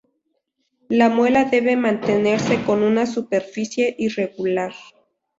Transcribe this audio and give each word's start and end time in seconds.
La 0.89 1.09
muela 1.09 1.43
debe 1.45 1.75
mantenerse 1.75 2.63
con 2.63 2.81
una 2.81 3.05
superficie 3.05 3.95
irregular. 3.99 4.73